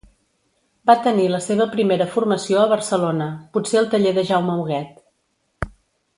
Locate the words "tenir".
1.07-1.27